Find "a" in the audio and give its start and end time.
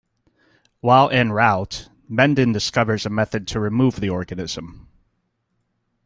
3.05-3.11